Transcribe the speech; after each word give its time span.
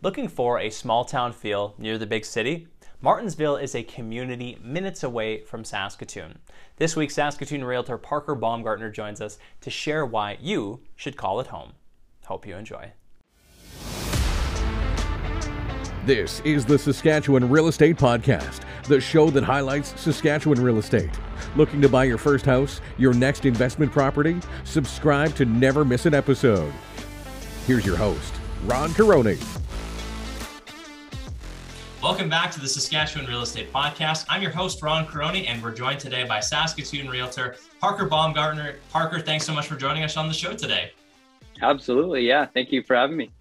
Looking 0.00 0.28
for 0.28 0.60
a 0.60 0.70
small 0.70 1.04
town 1.04 1.32
feel 1.32 1.74
near 1.76 1.98
the 1.98 2.06
big 2.06 2.24
city? 2.24 2.68
Martensville 3.02 3.60
is 3.60 3.74
a 3.74 3.82
community 3.82 4.56
minutes 4.62 5.02
away 5.02 5.40
from 5.40 5.64
Saskatoon. 5.64 6.38
This 6.76 6.94
week, 6.94 7.10
Saskatoon 7.10 7.64
Realtor 7.64 7.98
Parker 7.98 8.36
Baumgartner 8.36 8.90
joins 8.90 9.20
us 9.20 9.40
to 9.60 9.70
share 9.70 10.06
why 10.06 10.38
you 10.40 10.82
should 10.94 11.16
call 11.16 11.40
it 11.40 11.48
home. 11.48 11.72
Hope 12.26 12.46
you 12.46 12.54
enjoy. 12.54 12.92
This 16.06 16.38
is 16.44 16.64
the 16.64 16.78
Saskatchewan 16.78 17.50
Real 17.50 17.66
Estate 17.66 17.96
Podcast, 17.96 18.60
the 18.84 19.00
show 19.00 19.30
that 19.30 19.42
highlights 19.42 20.00
Saskatchewan 20.00 20.62
real 20.62 20.78
estate. 20.78 21.10
Looking 21.56 21.82
to 21.82 21.88
buy 21.88 22.04
your 22.04 22.18
first 22.18 22.46
house, 22.46 22.80
your 22.98 23.14
next 23.14 23.46
investment 23.46 23.90
property? 23.90 24.38
Subscribe 24.62 25.34
to 25.34 25.44
never 25.44 25.84
miss 25.84 26.06
an 26.06 26.14
episode. 26.14 26.72
Here's 27.66 27.84
your 27.84 27.96
host, 27.96 28.32
Ron 28.64 28.90
Caroni. 28.90 29.44
Welcome 32.00 32.28
back 32.28 32.52
to 32.52 32.60
the 32.60 32.68
Saskatchewan 32.68 33.26
Real 33.26 33.42
Estate 33.42 33.72
Podcast. 33.72 34.24
I'm 34.28 34.40
your 34.40 34.52
host, 34.52 34.80
Ron 34.82 35.04
Caroni, 35.04 35.48
and 35.48 35.60
we're 35.60 35.74
joined 35.74 35.98
today 35.98 36.22
by 36.22 36.38
Saskatoon 36.38 37.08
Realtor 37.08 37.56
Parker 37.80 38.06
Baumgartner. 38.06 38.76
Parker, 38.90 39.18
thanks 39.18 39.44
so 39.44 39.52
much 39.52 39.66
for 39.66 39.74
joining 39.74 40.04
us 40.04 40.16
on 40.16 40.28
the 40.28 40.32
show 40.32 40.54
today. 40.54 40.92
Absolutely. 41.60 42.24
Yeah. 42.24 42.46
Thank 42.46 42.70
you 42.70 42.84
for 42.84 42.94
having 42.94 43.16
me. 43.16 43.32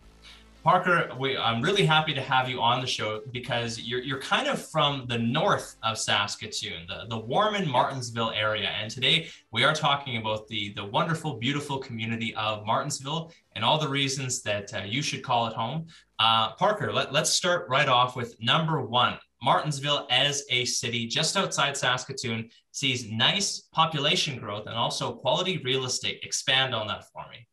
Parker, 0.64 1.08
we, 1.20 1.38
I'm 1.38 1.62
really 1.62 1.86
happy 1.86 2.16
to 2.16 2.22
have 2.22 2.50
you 2.50 2.60
on 2.60 2.82
the 2.82 2.88
show 2.88 3.22
because 3.32 3.80
you're, 3.80 4.02
you're 4.02 4.20
kind 4.20 4.48
of 4.48 4.60
from 4.60 5.06
the 5.08 5.20
north 5.20 5.78
of 5.84 6.00
Saskatoon, 6.00 6.88
the, 6.88 7.06
the 7.10 7.18
Warman 7.18 7.66
Martensville 7.66 8.36
area. 8.36 8.70
And 8.70 8.90
today 8.90 9.30
we 9.52 9.64
are 9.66 9.74
talking 9.74 10.18
about 10.18 10.48
the, 10.48 10.74
the 10.74 10.84
wonderful, 10.84 11.36
beautiful 11.36 11.78
community 11.78 12.34
of 12.36 12.66
Martensville 12.66 13.32
and 13.56 13.64
all 13.64 13.78
the 13.78 13.88
reasons 13.88 14.42
that 14.42 14.74
uh, 14.74 14.80
you 14.80 15.04
should 15.04 15.24
call 15.24 15.46
it 15.46 15.54
home. 15.54 15.86
Uh, 16.20 16.54
Parker, 16.54 16.92
let, 16.92 17.14
let's 17.14 17.30
start 17.30 17.68
right 17.70 17.88
off 17.88 18.16
with 18.16 18.36
number 18.42 18.82
one. 18.82 19.18
Martensville, 19.46 20.08
as 20.10 20.44
a 20.50 20.66
city 20.66 21.06
just 21.06 21.38
outside 21.38 21.78
Saskatoon 21.78 22.50
sees 22.72 23.10
nice 23.12 23.68
population 23.72 24.40
growth 24.40 24.66
and 24.66 24.76
also 24.76 25.14
quality 25.14 25.62
real 25.64 25.86
estate. 25.86 26.20
Expand 26.24 26.74
on 26.74 26.88
that 26.88 27.06
for 27.14 27.24
me. 27.32 27.48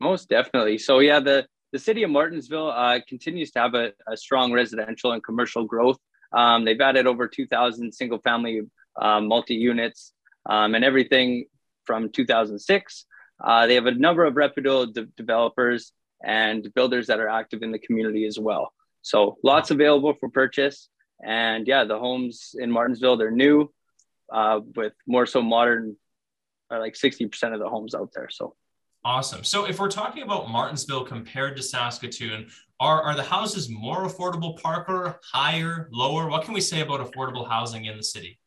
Most 0.00 0.28
definitely. 0.28 0.78
So 0.78 1.00
yeah, 1.00 1.18
the 1.18 1.46
the 1.72 1.78
city 1.78 2.02
of 2.02 2.10
Martensville 2.10 2.72
uh, 2.74 3.00
continues 3.06 3.50
to 3.50 3.58
have 3.58 3.74
a, 3.74 3.92
a, 4.10 4.16
strong 4.16 4.52
residential 4.52 5.12
and 5.12 5.22
commercial 5.22 5.66
growth. 5.66 5.98
Um, 6.32 6.64
they've 6.64 6.80
added 6.80 7.06
over 7.06 7.28
2,000 7.28 7.92
single 7.92 8.18
family 8.20 8.62
uh, 8.98 9.20
multi 9.20 9.54
units 9.54 10.14
um, 10.46 10.74
and 10.74 10.82
everything 10.82 11.44
from 11.84 12.10
2006. 12.10 13.04
Uh, 13.44 13.66
they 13.66 13.74
have 13.74 13.84
a 13.84 13.92
number 13.92 14.24
of 14.24 14.36
reputable 14.36 14.86
de- 14.86 15.06
developers 15.16 15.92
and 16.22 16.72
builders 16.74 17.06
that 17.06 17.20
are 17.20 17.28
active 17.28 17.62
in 17.62 17.70
the 17.70 17.78
community 17.78 18.26
as 18.26 18.38
well. 18.38 18.72
So 19.02 19.38
lots 19.42 19.70
available 19.70 20.14
for 20.18 20.28
purchase. 20.28 20.88
And 21.24 21.66
yeah, 21.66 21.84
the 21.84 21.98
homes 21.98 22.54
in 22.58 22.70
Martensville, 22.70 23.18
they're 23.18 23.30
new 23.30 23.72
uh, 24.32 24.60
with 24.76 24.92
more 25.06 25.26
so 25.26 25.42
modern, 25.42 25.96
like 26.70 26.94
60% 26.94 27.54
of 27.54 27.60
the 27.60 27.68
homes 27.68 27.94
out 27.94 28.10
there. 28.14 28.28
So 28.30 28.54
Awesome. 29.04 29.44
So 29.44 29.64
if 29.64 29.78
we're 29.78 29.90
talking 29.90 30.22
about 30.22 30.46
Martensville 30.46 31.06
compared 31.06 31.56
to 31.56 31.62
Saskatoon, 31.62 32.48
are, 32.80 33.02
are 33.02 33.14
the 33.14 33.22
houses 33.22 33.68
more 33.70 34.06
affordable, 34.06 34.60
Parker, 34.60 35.18
higher, 35.32 35.88
lower? 35.92 36.28
What 36.28 36.44
can 36.44 36.52
we 36.52 36.60
say 36.60 36.80
about 36.80 37.00
affordable 37.00 37.48
housing 37.48 37.86
in 37.86 37.96
the 37.96 38.02
city? 38.02 38.38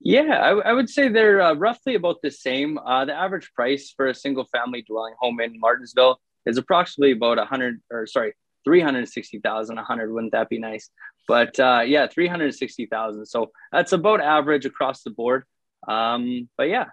Yeah, 0.00 0.40
I, 0.40 0.70
I 0.70 0.72
would 0.72 0.88
say 0.88 1.08
they're 1.08 1.42
uh, 1.42 1.54
roughly 1.54 1.96
about 1.96 2.22
the 2.22 2.30
same. 2.30 2.78
Uh, 2.78 3.04
the 3.04 3.14
average 3.14 3.52
price 3.52 3.92
for 3.94 4.06
a 4.06 4.14
single 4.14 4.44
family 4.44 4.82
dwelling 4.82 5.14
home 5.18 5.40
in 5.40 5.60
Martensville 5.60 6.16
is 6.46 6.58
approximately 6.58 7.12
about 7.12 7.38
100 7.38 7.80
or 7.90 8.06
sorry, 8.06 8.34
360,000, 8.64 9.76
100. 9.76 10.12
Wouldn't 10.12 10.32
that 10.32 10.48
be 10.48 10.58
nice? 10.58 10.90
But 11.28 11.58
uh, 11.58 11.82
yeah, 11.86 12.06
360,000. 12.06 13.26
So 13.26 13.50
that's 13.72 13.92
about 13.92 14.20
average 14.20 14.66
across 14.66 15.02
the 15.02 15.10
board. 15.10 15.44
Um, 15.88 16.48
but 16.56 16.68
yeah, 16.68 16.86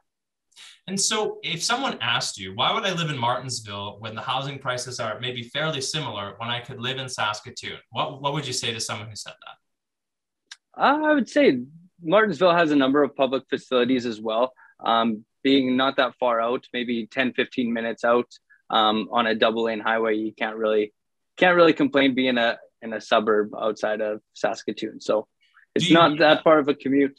and 0.87 0.99
so, 0.99 1.39
if 1.43 1.61
someone 1.61 1.97
asked 1.99 2.39
you, 2.39 2.55
why 2.55 2.73
would 2.73 2.85
I 2.85 2.93
live 2.93 3.09
in 3.09 3.17
Martensville 3.17 3.99
when 3.99 4.15
the 4.15 4.21
housing 4.21 4.57
prices 4.57 4.99
are 4.99 5.19
maybe 5.19 5.43
fairly 5.43 5.81
similar 5.81 6.35
when 6.37 6.49
I 6.49 6.61
could 6.61 6.79
live 6.79 6.97
in 6.97 7.09
Saskatoon? 7.09 7.77
What, 7.91 8.21
what 8.21 8.33
would 8.33 8.47
you 8.47 8.53
say 8.53 8.73
to 8.73 8.79
someone 8.79 9.09
who 9.09 9.15
said 9.15 9.33
that? 9.33 10.81
Uh, 10.81 11.07
I 11.07 11.13
would 11.13 11.29
say 11.29 11.59
Martensville 12.05 12.57
has 12.57 12.71
a 12.71 12.75
number 12.75 13.03
of 13.03 13.15
public 13.15 13.43
facilities 13.49 14.05
as 14.05 14.21
well. 14.21 14.53
Um, 14.83 15.25
being 15.43 15.75
not 15.75 15.97
that 15.97 16.15
far 16.19 16.39
out, 16.39 16.65
maybe 16.71 17.07
10, 17.07 17.33
15 17.33 17.73
minutes 17.73 18.03
out 18.03 18.27
um, 18.69 19.09
on 19.11 19.27
a 19.27 19.35
double 19.35 19.63
lane 19.63 19.79
highway, 19.79 20.15
you 20.15 20.33
can't 20.33 20.57
really 20.57 20.93
can't 21.37 21.55
really 21.55 21.73
complain 21.73 22.15
being 22.15 22.37
a 22.37 22.57
in 22.81 22.93
a 22.93 23.01
suburb 23.01 23.53
outside 23.55 24.01
of 24.01 24.21
Saskatoon. 24.33 25.01
So 25.01 25.27
it's 25.75 25.91
not 25.91 26.19
that 26.19 26.43
far 26.43 26.59
of 26.59 26.67
a 26.67 26.73
commute 26.73 27.17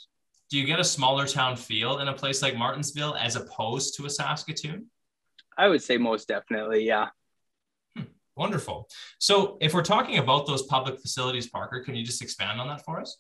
do 0.51 0.59
you 0.59 0.65
get 0.65 0.81
a 0.81 0.85
smaller 0.85 1.27
town 1.27 1.57
feel 1.57 1.99
in 1.99 2.09
a 2.09 2.13
place 2.13 2.43
like 2.43 2.55
Martensville 2.55 3.19
as 3.21 3.37
opposed 3.37 3.97
to 3.97 4.07
a 4.07 4.11
Saskatoon? 4.11 4.87
I 5.57 5.69
would 5.69 5.83
say 5.83 5.99
most 5.99 6.29
definitely, 6.29 6.87
yeah. 6.87 7.09
Hmm, 7.97 8.05
wonderful. 8.37 8.89
So, 9.19 9.59
if 9.61 9.75
we're 9.75 9.83
talking 9.83 10.19
about 10.19 10.47
those 10.47 10.63
public 10.63 11.01
facilities, 11.01 11.49
Parker, 11.49 11.83
can 11.83 11.95
you 11.95 12.05
just 12.05 12.23
expand 12.23 12.61
on 12.61 12.69
that 12.69 12.85
for 12.85 13.01
us? 13.01 13.19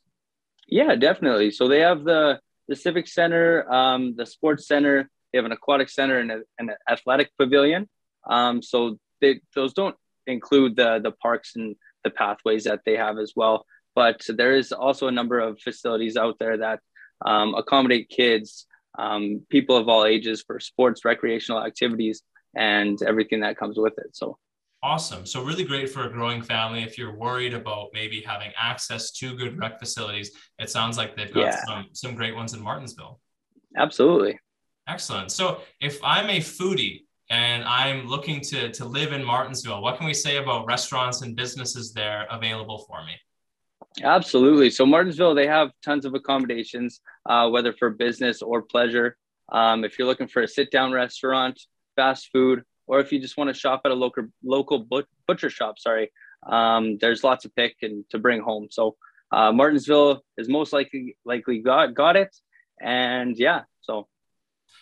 Yeah, 0.66 0.94
definitely. 0.94 1.50
So 1.50 1.68
they 1.68 1.80
have 1.80 2.04
the 2.04 2.40
the 2.68 2.76
civic 2.76 3.08
center, 3.08 3.70
um, 3.72 4.14
the 4.16 4.26
sports 4.26 4.66
center. 4.66 5.08
They 5.32 5.38
have 5.38 5.46
an 5.46 5.52
aquatic 5.52 5.88
center 5.88 6.18
and 6.18 6.30
a, 6.30 6.40
an 6.58 6.70
athletic 6.88 7.30
pavilion. 7.38 7.88
Um, 8.28 8.62
so 8.62 8.98
they, 9.20 9.40
those 9.54 9.72
don't 9.72 9.96
include 10.26 10.76
the 10.76 11.00
the 11.02 11.12
parks 11.12 11.56
and 11.56 11.76
the 12.04 12.10
pathways 12.10 12.64
that 12.64 12.80
they 12.84 12.96
have 12.96 13.18
as 13.18 13.32
well. 13.34 13.64
But 13.94 14.24
there 14.28 14.54
is 14.54 14.72
also 14.72 15.08
a 15.08 15.12
number 15.12 15.40
of 15.40 15.60
facilities 15.60 16.16
out 16.16 16.38
there 16.38 16.58
that 16.58 16.80
um, 17.24 17.54
accommodate 17.54 18.08
kids, 18.08 18.66
um, 18.98 19.42
people 19.48 19.76
of 19.76 19.88
all 19.88 20.04
ages 20.04 20.42
for 20.46 20.60
sports, 20.60 21.04
recreational 21.04 21.64
activities, 21.64 22.22
and 22.54 23.02
everything 23.02 23.40
that 23.40 23.58
comes 23.58 23.76
with 23.78 23.94
it. 23.98 24.14
So 24.14 24.38
Awesome. 24.82 25.26
So 25.26 25.42
really 25.42 25.64
great 25.64 25.90
for 25.90 26.04
a 26.04 26.10
growing 26.10 26.40
family. 26.40 26.84
If 26.84 26.96
you're 26.96 27.16
worried 27.16 27.52
about 27.52 27.88
maybe 27.92 28.20
having 28.20 28.52
access 28.56 29.10
to 29.12 29.36
good 29.36 29.58
rec 29.58 29.80
facilities, 29.80 30.30
it 30.60 30.70
sounds 30.70 30.96
like 30.96 31.16
they've 31.16 31.34
got 31.34 31.46
yeah. 31.46 31.64
some 31.64 31.86
some 31.92 32.14
great 32.14 32.36
ones 32.36 32.54
in 32.54 32.60
Martensville. 32.60 33.18
Absolutely. 33.76 34.38
Excellent. 34.86 35.32
So 35.32 35.60
if 35.80 35.98
I'm 36.04 36.30
a 36.30 36.38
foodie 36.38 37.06
and 37.30 37.64
I'm 37.64 38.06
looking 38.06 38.40
to 38.42 38.70
to 38.72 38.84
live 38.84 39.12
in 39.12 39.22
Martensville. 39.22 39.82
what 39.82 39.98
can 39.98 40.06
we 40.06 40.14
say 40.14 40.38
about 40.38 40.66
restaurants 40.66 41.22
and 41.22 41.36
businesses 41.36 41.92
there 41.92 42.26
available 42.30 42.78
for 42.88 43.04
me? 43.04 43.12
Absolutely. 44.02 44.70
So 44.70 44.84
Martensville, 44.86 45.34
they 45.34 45.46
have 45.46 45.70
tons 45.84 46.04
of 46.04 46.14
accommodations, 46.14 47.00
uh, 47.28 47.48
whether 47.48 47.72
for 47.72 47.90
business 47.90 48.42
or 48.42 48.62
pleasure. 48.62 49.16
Um, 49.50 49.84
if 49.84 49.98
you're 49.98 50.06
looking 50.06 50.28
for 50.28 50.42
a 50.42 50.48
sit-down 50.48 50.92
restaurant, 50.92 51.60
fast 51.96 52.28
food, 52.32 52.62
or 52.86 53.00
if 53.00 53.12
you 53.12 53.20
just 53.20 53.36
want 53.36 53.48
to 53.48 53.54
shop 53.54 53.82
at 53.84 53.90
a 53.90 53.94
local 53.94 54.24
local 54.42 54.86
butcher 55.26 55.50
shop, 55.50 55.78
sorry, 55.78 56.10
um, 56.46 56.98
there's 56.98 57.24
lots 57.24 57.44
of 57.44 57.54
pick 57.54 57.76
and 57.82 58.04
to 58.10 58.18
bring 58.18 58.40
home. 58.40 58.68
So 58.70 58.96
uh, 59.32 59.52
Martensville 59.52 60.20
is 60.36 60.48
most 60.48 60.72
likely 60.72 61.16
likely 61.24 61.58
got 61.60 61.94
got 61.94 62.16
it, 62.16 62.34
and 62.80 63.36
yeah, 63.36 63.62
so 63.82 64.08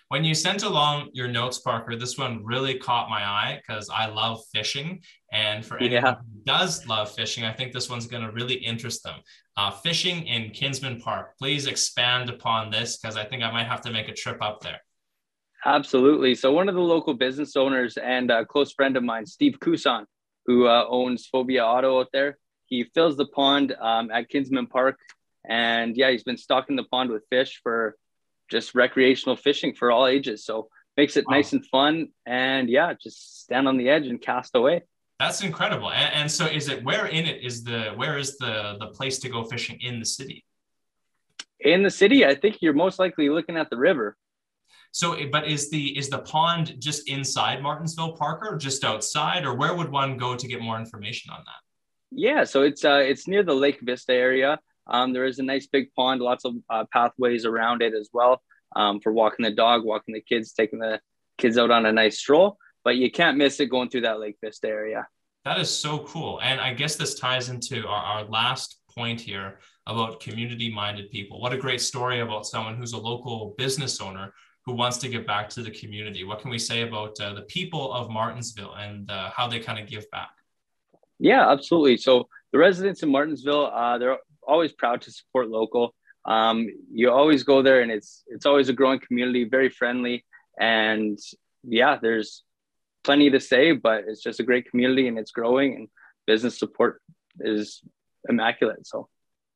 when 0.08 0.24
you 0.24 0.34
sent 0.34 0.62
along 0.62 1.10
your 1.12 1.28
notes, 1.28 1.58
Parker, 1.58 1.96
this 1.96 2.16
one 2.16 2.44
really 2.44 2.78
caught 2.78 3.10
my 3.10 3.24
eye 3.24 3.60
because 3.60 3.90
I 3.90 4.06
love 4.06 4.40
fishing. 4.54 5.02
And 5.32 5.64
for 5.64 5.78
anyone 5.78 6.04
yeah. 6.04 6.14
who 6.14 6.42
does 6.44 6.86
love 6.86 7.10
fishing, 7.10 7.44
I 7.44 7.52
think 7.52 7.72
this 7.72 7.90
one's 7.90 8.06
going 8.06 8.22
to 8.22 8.30
really 8.30 8.54
interest 8.54 9.02
them. 9.02 9.16
Uh, 9.56 9.70
fishing 9.70 10.26
in 10.26 10.50
Kinsman 10.50 11.00
Park. 11.00 11.36
Please 11.38 11.66
expand 11.66 12.30
upon 12.30 12.70
this 12.70 12.98
because 12.98 13.16
I 13.16 13.24
think 13.24 13.42
I 13.42 13.50
might 13.50 13.66
have 13.66 13.80
to 13.82 13.90
make 13.90 14.08
a 14.08 14.14
trip 14.14 14.38
up 14.40 14.60
there. 14.60 14.80
Absolutely. 15.64 16.36
So, 16.36 16.52
one 16.52 16.68
of 16.68 16.76
the 16.76 16.80
local 16.80 17.14
business 17.14 17.56
owners 17.56 17.96
and 17.96 18.30
a 18.30 18.44
close 18.44 18.72
friend 18.72 18.96
of 18.96 19.02
mine, 19.02 19.26
Steve 19.26 19.58
Kusan, 19.60 20.04
who 20.44 20.66
uh, 20.66 20.86
owns 20.88 21.26
Phobia 21.26 21.64
Auto 21.64 21.98
out 22.00 22.08
there, 22.12 22.38
he 22.66 22.84
fills 22.94 23.16
the 23.16 23.26
pond 23.26 23.74
um, 23.80 24.10
at 24.12 24.28
Kinsman 24.28 24.68
Park. 24.68 24.98
And 25.48 25.96
yeah, 25.96 26.10
he's 26.10 26.22
been 26.22 26.36
stocking 26.36 26.76
the 26.76 26.84
pond 26.84 27.10
with 27.10 27.24
fish 27.30 27.60
for 27.62 27.96
just 28.50 28.74
recreational 28.74 29.36
fishing 29.36 29.74
for 29.74 29.90
all 29.90 30.06
ages. 30.06 30.44
So 30.44 30.68
makes 30.96 31.16
it 31.16 31.26
wow. 31.28 31.36
nice 31.36 31.52
and 31.52 31.64
fun. 31.66 32.08
And 32.26 32.68
yeah, 32.68 32.94
just 32.94 33.42
stand 33.42 33.68
on 33.68 33.76
the 33.76 33.88
edge 33.88 34.06
and 34.06 34.20
cast 34.20 34.54
away. 34.54 34.82
That's 35.18 35.42
incredible. 35.42 35.90
And, 35.90 36.14
and, 36.14 36.30
so 36.30 36.46
is 36.46 36.68
it 36.68 36.84
where 36.84 37.06
in 37.06 37.24
it 37.24 37.42
is 37.42 37.64
the 37.64 37.92
where 37.96 38.18
is 38.18 38.36
the 38.36 38.76
the 38.78 38.88
place 38.88 39.18
to 39.20 39.30
go 39.30 39.44
fishing 39.44 39.78
in 39.80 39.98
the 39.98 40.04
city? 40.04 40.44
In 41.60 41.82
the 41.82 41.90
city, 41.90 42.26
I 42.26 42.34
think 42.34 42.58
you're 42.60 42.74
most 42.74 42.98
likely 42.98 43.30
looking 43.30 43.56
at 43.56 43.70
the 43.70 43.78
river. 43.78 44.16
So, 44.92 45.16
but 45.32 45.46
is 45.46 45.70
the 45.70 45.96
is 45.96 46.10
the 46.10 46.18
pond 46.18 46.76
just 46.78 47.08
inside 47.08 47.60
Martensville 47.60 48.16
Parker, 48.18 48.54
or 48.54 48.56
just 48.56 48.84
outside, 48.84 49.44
or 49.46 49.54
where 49.54 49.74
would 49.74 49.90
one 49.90 50.18
go 50.18 50.36
to 50.36 50.46
get 50.46 50.60
more 50.60 50.78
information 50.78 51.32
on 51.32 51.40
that? 51.40 51.60
Yeah, 52.10 52.44
so 52.44 52.62
it's 52.62 52.84
uh 52.84 53.02
it's 53.04 53.26
near 53.26 53.42
the 53.42 53.54
Lake 53.54 53.80
Vista 53.82 54.12
area. 54.12 54.58
Um, 54.86 55.12
there 55.12 55.24
is 55.24 55.38
a 55.38 55.42
nice 55.42 55.66
big 55.66 55.92
pond, 55.94 56.20
lots 56.20 56.44
of 56.44 56.54
uh, 56.70 56.84
pathways 56.92 57.44
around 57.44 57.82
it 57.82 57.94
as 57.94 58.08
well 58.12 58.42
um, 58.74 59.00
for 59.00 59.12
walking 59.12 59.44
the 59.44 59.50
dog, 59.50 59.84
walking 59.84 60.14
the 60.14 60.20
kids, 60.20 60.52
taking 60.52 60.78
the 60.78 61.00
kids 61.38 61.58
out 61.58 61.70
on 61.70 61.86
a 61.86 61.92
nice 61.92 62.18
stroll. 62.18 62.58
But 62.84 62.96
you 62.96 63.10
can't 63.10 63.36
miss 63.36 63.58
it 63.60 63.66
going 63.66 63.90
through 63.90 64.02
that 64.02 64.20
Lake 64.20 64.36
Vista 64.42 64.68
area. 64.68 65.06
That 65.44 65.58
is 65.58 65.70
so 65.70 66.00
cool. 66.00 66.40
And 66.42 66.60
I 66.60 66.72
guess 66.72 66.96
this 66.96 67.18
ties 67.18 67.48
into 67.48 67.86
our, 67.86 68.02
our 68.02 68.24
last 68.24 68.80
point 68.96 69.20
here 69.20 69.58
about 69.86 70.20
community 70.20 70.72
minded 70.72 71.10
people. 71.10 71.40
What 71.40 71.52
a 71.52 71.56
great 71.56 71.80
story 71.80 72.20
about 72.20 72.46
someone 72.46 72.76
who's 72.76 72.92
a 72.92 72.98
local 72.98 73.54
business 73.56 74.00
owner 74.00 74.32
who 74.64 74.74
wants 74.74 74.98
to 74.98 75.08
give 75.08 75.26
back 75.26 75.48
to 75.50 75.62
the 75.62 75.70
community. 75.70 76.24
What 76.24 76.40
can 76.40 76.50
we 76.50 76.58
say 76.58 76.82
about 76.82 77.20
uh, 77.20 77.34
the 77.34 77.42
people 77.42 77.92
of 77.92 78.08
Martensville 78.08 78.76
and 78.76 79.08
uh, 79.10 79.30
how 79.30 79.46
they 79.46 79.60
kind 79.60 79.78
of 79.78 79.88
give 79.88 80.10
back? 80.10 80.30
Yeah, 81.18 81.48
absolutely. 81.50 81.96
So 81.98 82.28
the 82.52 82.58
residents 82.58 83.02
in 83.02 83.10
Martensville, 83.10 83.70
uh, 83.72 83.98
they're 83.98 84.18
always 84.46 84.72
proud 84.72 85.02
to 85.02 85.10
support 85.10 85.48
local. 85.48 85.94
Um, 86.24 86.68
you 86.92 87.10
always 87.10 87.44
go 87.44 87.62
there, 87.62 87.82
and 87.82 87.90
it's 87.90 88.24
it's 88.26 88.46
always 88.46 88.68
a 88.68 88.72
growing 88.72 89.00
community, 89.00 89.44
very 89.44 89.68
friendly, 89.68 90.24
and 90.58 91.18
yeah, 91.62 91.98
there's 92.00 92.42
plenty 93.04 93.30
to 93.30 93.40
say, 93.40 93.72
but 93.72 94.04
it's 94.08 94.22
just 94.22 94.40
a 94.40 94.42
great 94.42 94.70
community, 94.70 95.08
and 95.08 95.18
it's 95.18 95.30
growing, 95.30 95.74
and 95.76 95.88
business 96.26 96.58
support 96.58 97.00
is 97.40 97.82
immaculate. 98.28 98.86
So 98.86 99.08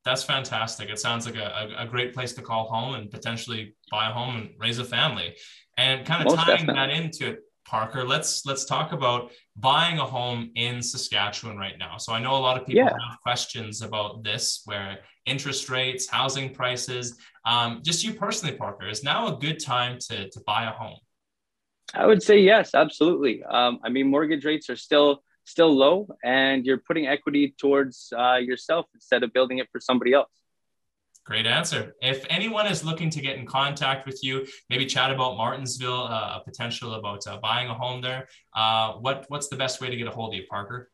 that's 0.05 0.23
fantastic. 0.23 0.89
It 0.89 0.99
sounds 0.99 1.27
like 1.27 1.37
a, 1.37 1.75
a, 1.79 1.87
great 1.87 2.15
place 2.15 2.33
to 2.35 2.43
call 2.43 2.69
home 2.69 2.95
and 2.95 3.11
potentially 3.11 3.75
buy 3.91 4.09
a 4.09 4.13
home 4.13 4.37
and 4.37 4.51
raise 4.59 4.79
a 4.79 4.85
family. 4.85 5.37
And 5.77 6.07
kind 6.07 6.23
of 6.23 6.33
Most 6.33 6.45
tying 6.45 6.67
definitely. 6.67 6.75
that 6.75 6.91
into 6.91 7.31
it, 7.31 7.41
Parker, 7.71 8.05
let's 8.05 8.45
let's 8.45 8.65
talk 8.65 8.91
about 8.91 9.31
buying 9.57 9.99
a 9.99 10.05
home 10.05 10.51
in 10.57 10.83
Saskatchewan 10.83 11.57
right 11.57 11.79
now. 11.79 11.99
So 11.99 12.13
I 12.13 12.19
know 12.19 12.35
a 12.35 12.43
lot 12.49 12.61
of 12.61 12.67
people 12.67 12.83
yeah. 12.83 12.97
have 13.09 13.21
questions 13.23 13.81
about 13.81 14.25
this, 14.25 14.63
where 14.65 14.99
interest 15.25 15.71
rates, 15.71 16.09
housing 16.09 16.53
prices. 16.53 17.17
Um, 17.45 17.81
just 17.85 18.03
you 18.03 18.15
personally, 18.15 18.57
Parker, 18.57 18.89
is 18.89 19.05
now 19.05 19.29
a 19.29 19.39
good 19.39 19.61
time 19.61 19.99
to 20.09 20.29
to 20.29 20.41
buy 20.45 20.65
a 20.65 20.73
home? 20.73 20.99
I 21.95 22.07
would 22.07 22.23
say 22.23 22.41
yes, 22.41 22.75
absolutely. 22.75 23.45
Um, 23.45 23.79
I 23.85 23.89
mean, 23.89 24.09
mortgage 24.09 24.45
rates 24.45 24.69
are 24.69 24.77
still 24.77 25.23
still 25.45 25.73
low 25.73 26.09
and 26.25 26.67
you're 26.67 26.79
putting 26.79 27.07
equity 27.07 27.55
towards 27.57 28.13
uh, 28.17 28.37
yourself 28.37 28.87
instead 28.95 29.23
of 29.23 29.33
building 29.33 29.59
it 29.59 29.69
for 29.71 29.81
somebody 29.81 30.13
else. 30.13 30.31
Great 31.25 31.47
answer. 31.47 31.95
If 32.01 32.25
anyone 32.31 32.67
is 32.67 32.83
looking 32.83 33.11
to 33.11 33.21
get 33.21 33.37
in 33.37 33.47
contact 33.47 34.07
with 34.07 34.25
you, 34.25 34.47
maybe 34.69 34.87
chat 34.87 35.13
about 35.13 35.37
Martensville, 35.37 36.11
uh, 36.11 36.39
a 36.39 36.43
potential 36.45 36.95
about 36.95 37.27
uh, 37.27 37.37
buying 37.39 37.69
a 37.69 37.75
home 37.75 38.01
there, 38.01 38.27
uh, 38.57 38.95
what 38.95 39.27
what's 39.29 39.49
the 39.49 39.57
best 39.57 39.81
way 39.81 39.91
to 39.91 39.97
get 39.97 40.07
a 40.07 40.11
hold 40.11 40.33
of 40.33 40.41
you, 40.41 40.47
Parker? 40.49 40.91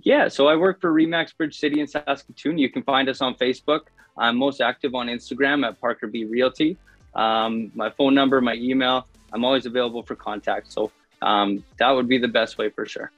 Yeah, 0.00 0.28
so 0.28 0.46
I 0.46 0.56
work 0.56 0.80
for 0.80 0.92
Remax 0.92 1.36
Bridge 1.36 1.58
City 1.58 1.80
in 1.80 1.86
Saskatoon. 1.86 2.58
You 2.58 2.70
can 2.70 2.82
find 2.84 3.08
us 3.08 3.20
on 3.20 3.34
Facebook. 3.34 3.80
I'm 4.16 4.36
most 4.36 4.60
active 4.60 4.94
on 4.94 5.08
Instagram 5.08 5.66
at 5.66 5.80
Parker 5.80 6.06
B 6.06 6.24
Realty. 6.24 6.78
Um, 7.14 7.72
my 7.74 7.90
phone 7.90 8.14
number, 8.14 8.40
my 8.40 8.54
email, 8.54 9.06
I'm 9.32 9.44
always 9.44 9.66
available 9.66 10.02
for 10.02 10.14
contact. 10.14 10.72
So 10.72 10.92
um, 11.22 11.64
that 11.78 11.90
would 11.90 12.08
be 12.08 12.18
the 12.18 12.28
best 12.28 12.56
way 12.56 12.70
for 12.70 12.86
sure. 12.86 13.10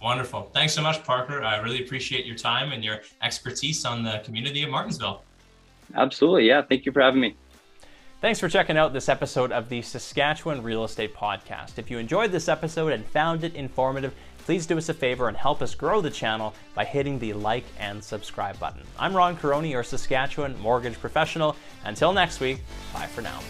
Wonderful. 0.00 0.50
Thanks 0.54 0.74
so 0.74 0.82
much, 0.82 1.02
Parker. 1.04 1.42
I 1.42 1.56
really 1.58 1.82
appreciate 1.82 2.26
your 2.26 2.36
time 2.36 2.72
and 2.72 2.84
your 2.84 3.00
expertise 3.22 3.84
on 3.84 4.02
the 4.02 4.20
community 4.24 4.62
of 4.62 4.70
Martensville. 4.70 5.20
Absolutely. 5.94 6.46
Yeah. 6.46 6.62
Thank 6.62 6.86
you 6.86 6.92
for 6.92 7.00
having 7.00 7.20
me. 7.20 7.36
Thanks 8.20 8.40
for 8.40 8.48
checking 8.48 8.78
out 8.78 8.92
this 8.92 9.08
episode 9.08 9.52
of 9.52 9.68
the 9.68 9.82
Saskatchewan 9.82 10.62
Real 10.62 10.84
Estate 10.84 11.14
Podcast. 11.14 11.78
If 11.78 11.90
you 11.90 11.98
enjoyed 11.98 12.32
this 12.32 12.48
episode 12.48 12.92
and 12.92 13.04
found 13.04 13.44
it 13.44 13.54
informative, 13.54 14.14
please 14.38 14.66
do 14.66 14.78
us 14.78 14.88
a 14.88 14.94
favor 14.94 15.28
and 15.28 15.36
help 15.36 15.60
us 15.60 15.74
grow 15.74 16.00
the 16.00 16.10
channel 16.10 16.54
by 16.74 16.84
hitting 16.84 17.18
the 17.18 17.34
like 17.34 17.64
and 17.78 18.02
subscribe 18.02 18.58
button. 18.58 18.82
I'm 18.98 19.14
Ron 19.14 19.36
Caroni, 19.36 19.70
your 19.70 19.84
Saskatchewan 19.84 20.58
mortgage 20.60 20.98
professional. 20.98 21.56
Until 21.84 22.12
next 22.12 22.40
week, 22.40 22.60
bye 22.92 23.06
for 23.06 23.20
now. 23.20 23.40